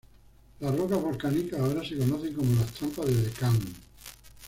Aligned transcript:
Las 0.61 0.75
rocas 0.75 0.99
volcánicas 0.99 1.59
ahora 1.59 1.83
se 1.87 1.95
conocen 1.95 2.33
como 2.33 2.55
las 2.55 2.71
Trampas 2.71 3.05
de 3.05 3.21
Deccan. 3.21 3.59